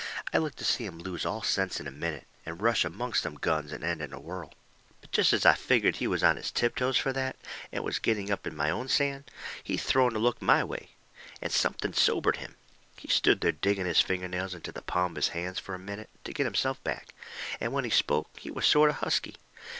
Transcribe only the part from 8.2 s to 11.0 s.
up my own sand, he throwed a look my way.